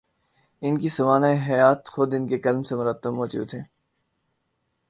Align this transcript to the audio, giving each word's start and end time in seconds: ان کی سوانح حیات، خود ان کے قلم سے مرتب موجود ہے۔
ان 0.61 0.77
کی 0.77 0.89
سوانح 0.89 1.33
حیات، 1.49 1.89
خود 1.89 2.13
ان 2.13 2.27
کے 2.27 2.39
قلم 2.39 2.63
سے 2.63 2.75
مرتب 2.75 3.11
موجود 3.11 3.53
ہے۔ 3.53 3.63